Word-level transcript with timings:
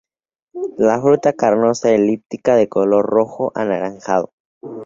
La 0.79 0.99
fruta 0.99 1.33
carnosa 1.33 1.91
elíptica 1.91 2.55
de 2.55 2.67
color 2.67 3.05
rojo 3.05 3.51
anaranjado. 3.53 4.33